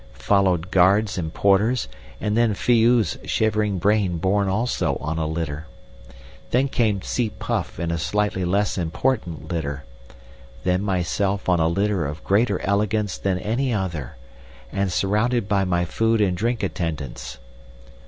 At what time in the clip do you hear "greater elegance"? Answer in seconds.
12.23-13.15